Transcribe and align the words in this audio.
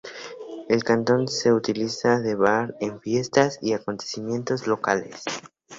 El 0.67 0.83
Cantón 0.83 1.27
se 1.27 1.53
utiliza 1.53 2.19
de 2.21 2.33
bar 2.33 2.75
en 2.79 2.99
fiestas 2.99 3.59
y 3.61 3.73
acontecimientos 3.73 4.65
locales. 4.65 5.21